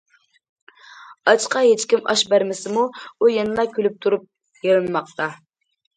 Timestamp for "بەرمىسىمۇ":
2.31-2.85